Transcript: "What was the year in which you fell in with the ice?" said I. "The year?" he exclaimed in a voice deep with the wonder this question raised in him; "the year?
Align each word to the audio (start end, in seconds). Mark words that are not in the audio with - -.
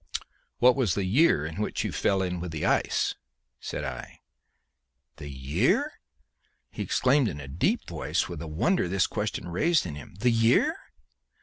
"What 0.57 0.75
was 0.75 0.95
the 0.95 1.05
year 1.05 1.45
in 1.45 1.57
which 1.61 1.83
you 1.83 1.91
fell 1.91 2.23
in 2.23 2.39
with 2.39 2.49
the 2.51 2.65
ice?" 2.65 3.13
said 3.59 3.83
I. 3.83 4.21
"The 5.17 5.29
year?" 5.29 5.99
he 6.71 6.81
exclaimed 6.81 7.27
in 7.27 7.39
a 7.39 7.47
voice 7.47 7.57
deep 7.59 7.89
with 8.27 8.39
the 8.39 8.47
wonder 8.47 8.87
this 8.87 9.05
question 9.05 9.47
raised 9.47 9.85
in 9.85 9.93
him; 9.93 10.15
"the 10.15 10.31
year? 10.31 10.75